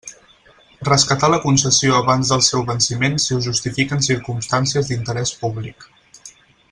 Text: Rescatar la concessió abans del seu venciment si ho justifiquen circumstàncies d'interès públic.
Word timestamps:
Rescatar 0.87 1.27
la 1.33 1.39
concessió 1.43 1.97
abans 1.99 2.31
del 2.33 2.41
seu 2.47 2.65
venciment 2.71 3.19
si 3.25 3.37
ho 3.37 3.43
justifiquen 3.49 4.03
circumstàncies 4.09 4.89
d'interès 4.91 5.35
públic. 5.45 5.87